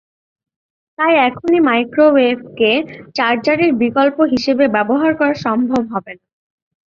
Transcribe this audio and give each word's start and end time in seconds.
তাই 0.99 1.13
এখনই 1.27 1.59
মাইক্রোওয়েভকে 1.67 2.71
চার্জারের 3.15 3.71
বিকল্প 3.81 4.17
হিসেবে 4.33 4.65
ব্যবহার 4.75 5.11
করা 5.19 5.35
সম্ভব 5.45 5.81
হবে 5.93 6.11
না। 6.15 6.25